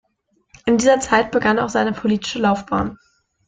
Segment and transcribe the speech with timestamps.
[0.65, 2.97] In dieser Zeit begann auch seine politische Laufbahn.